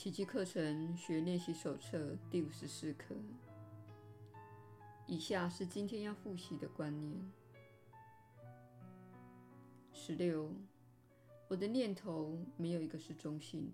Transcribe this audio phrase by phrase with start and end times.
[0.00, 3.14] 奇迹课程学练习手册第五十四课。
[5.06, 7.20] 以下是今天要复习的观念。
[9.92, 10.50] 十六，
[11.48, 13.72] 我的念头没有一个是中性的，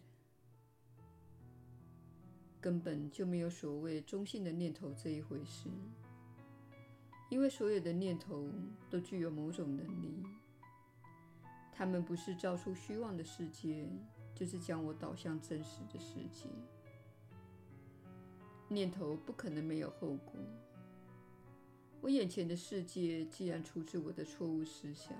[2.60, 5.68] 根本就没有所谓中性的念头这一回事，
[7.30, 8.50] 因为所有的念头
[8.90, 10.24] 都具有某种能力，
[11.72, 13.88] 它们不是造出虚妄的世界。
[14.36, 16.46] 就是将我导向真实的世界。
[18.68, 20.34] 念头不可能没有后果。
[22.02, 25.16] 我眼前的世界既然出自我的错误思想，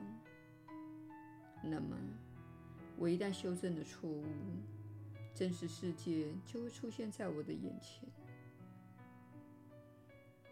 [1.64, 1.96] 那么
[2.96, 4.24] 我一旦修正了错误，
[5.34, 8.06] 真实世界就会出现在我的眼前。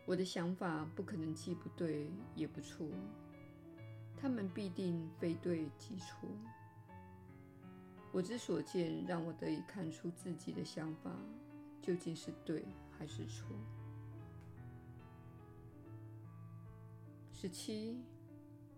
[0.06, 2.87] 我的想法不可能既不对也不错，
[4.16, 6.28] 他们必定非对即错。
[8.14, 11.10] 我之所见，让我得以看出自己的想法
[11.82, 12.65] 究竟是对
[12.96, 13.48] 还是错。
[17.32, 18.01] 十七，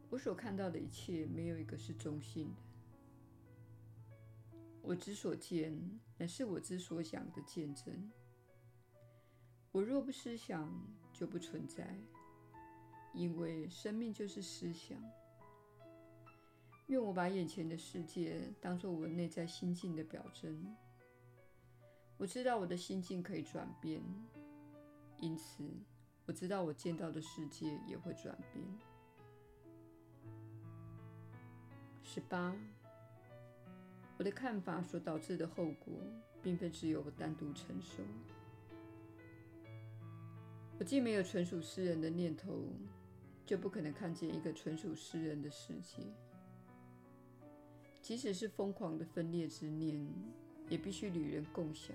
[0.08, 2.62] 我所看到的一切没有一个是中性的。
[4.80, 5.78] 我之所见，
[6.16, 8.10] 乃是我之所想的见证。
[9.70, 10.72] 我若不思想，
[11.12, 11.94] 就不存在，
[13.12, 14.98] 因为生命就是思想。
[16.86, 20.76] 愿我把眼前的世界当作我内在心境的表征。
[22.16, 24.00] 我知道我的心境可以转变，
[25.18, 25.64] 因此
[26.26, 28.64] 我知道我见到的世界也会转变。
[32.02, 32.54] 十八，
[34.16, 35.92] 我的看法所导致的后果，
[36.40, 38.02] 并非只有我单独承受。
[40.78, 42.62] 我既没有纯属私人的念头，
[43.44, 46.02] 就不可能看见一个纯属私人的世界。
[48.06, 50.00] 即使是疯狂的分裂之念，
[50.68, 51.92] 也必须与人共享，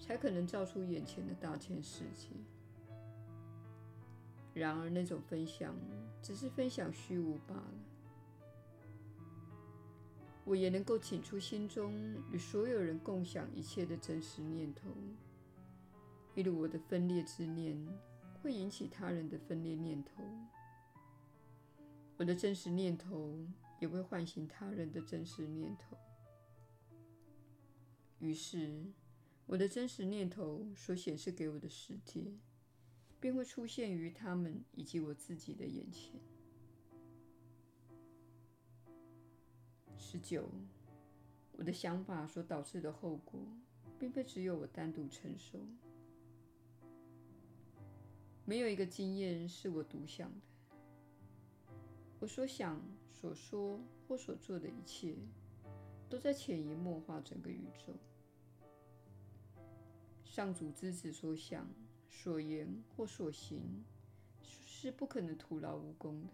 [0.00, 2.28] 才可能造出眼前的大千世界。
[4.54, 5.76] 然而，那种分享
[6.22, 7.74] 只是分享虚无罢了。
[10.46, 11.92] 我也能够请出心中
[12.32, 14.88] 与所有人共享一切的真实念头，
[16.34, 17.76] 例如我的分裂之念
[18.42, 20.24] 会引起他人的分裂念头，
[22.16, 23.46] 我的真实念头。
[23.84, 25.94] 也会唤醒他人的真实念头，
[28.18, 28.90] 于是
[29.44, 32.32] 我的真实念头所显示给我的世界，
[33.20, 36.18] 便会出现于他们以及我自己的眼前。
[39.98, 40.48] 十九，
[41.52, 43.46] 我的想法所导致的后果，
[43.98, 45.60] 并非只有我单独承受，
[48.46, 50.53] 没有一个经验是我独享的。
[52.24, 52.80] 我所想。
[53.12, 55.14] 所说或所做的一切，
[56.10, 57.94] 都在潜移默化整个宇宙。
[60.24, 61.66] 上主之子所想、
[62.06, 63.82] 所言或所行，
[64.42, 66.32] 是不可能徒劳无功的。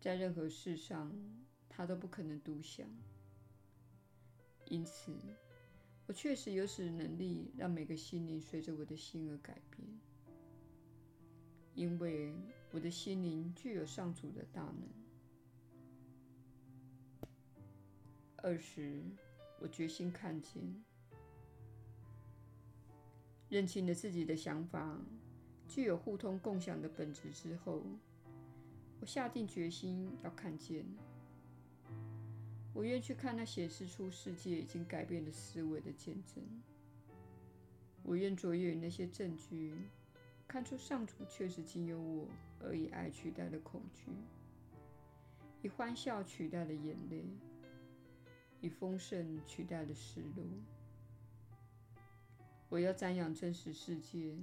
[0.00, 1.12] 在任何事上，
[1.68, 2.88] 他都不可能独享。
[4.66, 5.12] 因此，
[6.06, 9.86] 我确实有此能力，让每个心灵随着我的心而改变，
[11.74, 12.34] 因为
[12.74, 14.82] 我的心灵具有上主的大能。
[18.38, 19.00] 二十，
[19.60, 20.60] 我决心看见，
[23.48, 24.98] 认清了自己的想法
[25.68, 27.80] 具有互通共享的本质之后，
[28.98, 30.84] 我下定决心要看见。
[32.72, 36.42] 我愿去看那显示出世界已经改变的思维的见证。
[38.02, 39.72] 我愿卓越于那些证据，
[40.46, 42.28] 看出上主确实经由我
[42.60, 44.12] 而以爱取代了恐惧，
[45.62, 47.24] 以欢笑取代了眼泪。
[48.60, 50.42] 以丰盛取代了失落。
[52.70, 54.34] 我要瞻仰真实世界，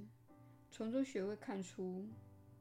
[0.69, 2.07] 从中学会看出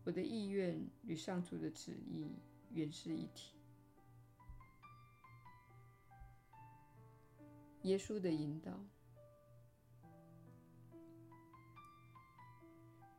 [0.03, 2.33] 我的意愿与上主的旨意
[2.71, 3.53] 原是一体。
[7.83, 8.83] 耶稣的引导，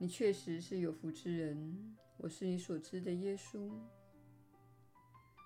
[0.01, 1.95] 你确实是有福之人。
[2.17, 3.69] 我是你所知的耶稣。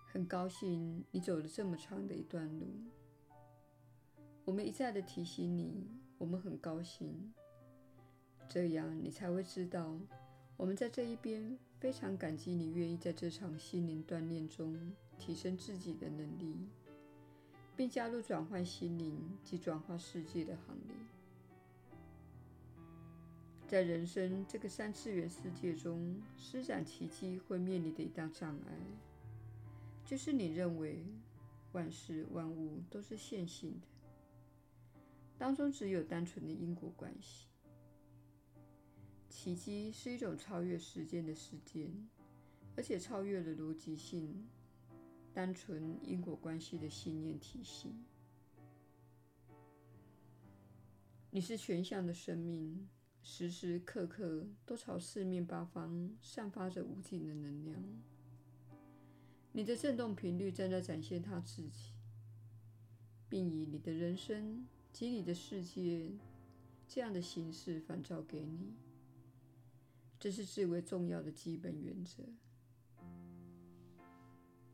[0.08, 2.66] 很高兴你走了这么长的一段路。
[4.46, 5.86] 我们一再的提醒你，
[6.18, 7.34] 我们很高兴，
[8.48, 10.00] 这样你才会知道，
[10.56, 16.56] 我们在这一边非常感激你愿意在这场心灵锻炼中提升自己的能力，
[17.76, 20.96] 并加入转换心灵及转化世界的行列。
[23.68, 28.78] 在人生这个三次元世界中施展奇迹会面临的一大障碍。
[30.06, 31.04] 就是你认为
[31.72, 33.88] 万事万物都是线性的，
[35.38, 37.48] 当中只有单纯的因果关系。
[39.30, 41.92] 奇迹是一种超越时间的事件，
[42.78, 44.48] 而且超越了逻辑性、
[45.34, 47.96] 单纯因果关系的信念体系。
[51.32, 52.88] 你是全像的生命，
[53.28, 57.84] 时时刻刻都朝四面八方散发着无尽的能量。
[59.52, 61.94] 你的振动频率正在展现它自己，
[63.28, 66.12] 并以你的人生及你的世界
[66.88, 68.76] 这样的形式反照给你。
[70.20, 72.24] 这是至为重要的基本原则，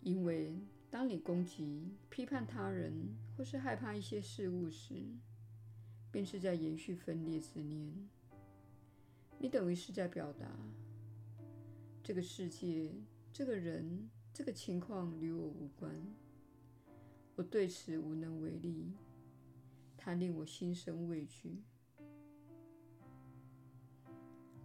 [0.01, 0.59] 因为
[0.89, 5.06] 当你攻击、批判他人，或是害怕一些事物时，
[6.12, 8.09] 便是在延续分裂之念。
[9.43, 10.45] 你等于是在表达：
[12.03, 12.91] 这个世界、
[13.33, 15.91] 这个人、这个情况与我无关，
[17.35, 18.93] 我对此无能为力，
[19.97, 21.63] 它令我心生畏惧。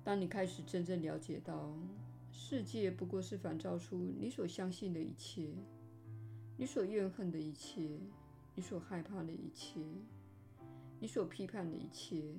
[0.05, 1.75] 当你开始真正了解到，
[2.31, 5.55] 世界不过是反照出你所相信的一切，
[6.59, 7.99] 你所怨恨的一切，
[8.55, 9.81] 你所害怕的一切。
[11.01, 12.35] 你所批判的一切，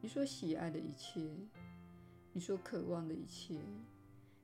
[0.00, 1.30] 你所喜爱的一切，
[2.36, 3.58] 你所渴望的一切，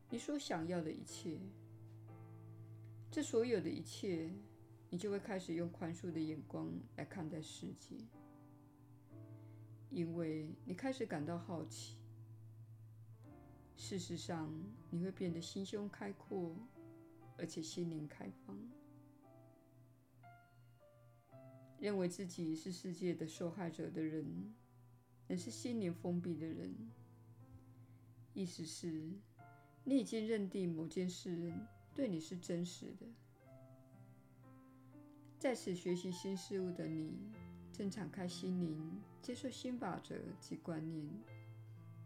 [0.08, 1.38] 你所想要的一切，
[3.10, 4.30] 这所有的一切，
[4.88, 7.96] 你就会开始用宽恕的眼光来看待世界，
[9.90, 11.98] 因为你开始感到好奇。
[13.76, 14.50] 事实上，
[14.88, 16.56] 你会变得心胸开阔，
[17.36, 18.58] 而且心灵开放。
[21.78, 24.54] 认为自己是世界的受害者的人，
[25.28, 26.74] 乃是心灵封闭的人。
[28.34, 29.10] 意思是，
[29.84, 31.52] 你已经认定某件事
[31.94, 33.06] 对你是真实的。
[35.38, 37.12] 在此学习新事物的你，
[37.72, 41.06] 正敞开心灵，接受新法则及观念，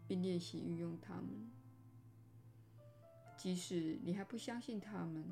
[0.07, 1.49] 并练习运用它们。
[3.37, 5.23] 即使你还不相信它们，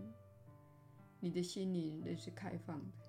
[1.20, 3.06] 你的心灵仍是开放的。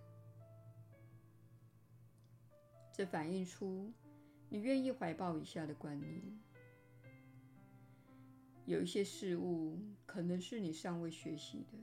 [2.91, 3.93] 这反映出
[4.49, 6.23] 你愿意怀抱以下的观念：
[8.67, 11.79] 有一些事物可能是你尚未学习的。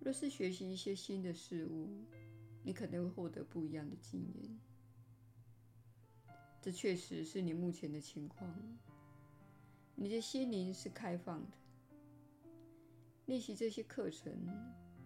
[0.00, 2.04] 若是学习一些新的事物，
[2.64, 4.58] 你可能会获得不一样的经验。
[6.60, 8.52] 这确实是你目前的情况。
[9.94, 11.56] 你的心灵是开放的。
[13.26, 14.32] 练习这些课程，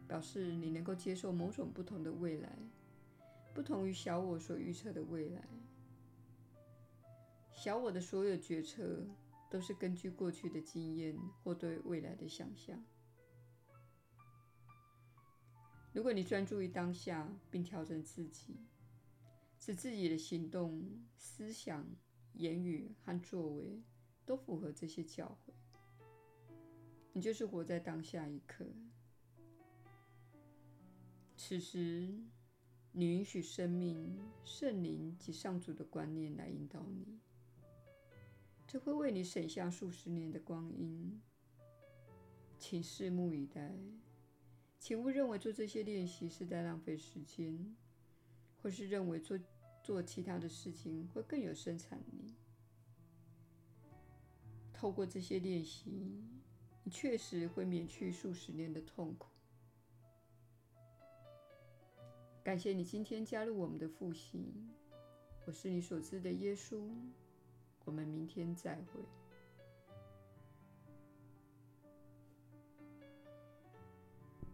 [0.08, 2.58] 表示你能够接受某种不同的未来。
[3.52, 5.42] 不同于小我所预测的未来，
[7.52, 9.04] 小我的所有决策
[9.50, 12.82] 都是根据过去的经验或对未来的想象。
[15.92, 18.56] 如果你专注于当下，并调整自己，
[19.58, 21.84] 使自己的行动、思想、
[22.34, 23.82] 言语和作为
[24.24, 25.52] 都符合这些教诲，
[27.12, 28.64] 你就是活在当下一刻。
[31.36, 32.22] 此时。
[32.92, 37.20] 你允许生命、圣灵及上主的观念来引导你，
[38.72, 41.20] 这会为你省下数十年的光阴。
[42.56, 43.74] 请拭目以待，
[44.78, 47.74] 请勿认为做这些练习是在浪费时间，
[48.62, 49.36] 或是认为做
[49.82, 52.32] 做其他的事情会更有生产力。
[54.72, 56.22] 透过这些练习，
[56.84, 59.30] 你确实会免去数十年的痛苦。
[62.44, 64.54] 感谢你今天加入我们的复习，
[65.44, 66.88] 我是你所知的耶稣，
[67.90, 69.19] 我们明天再会。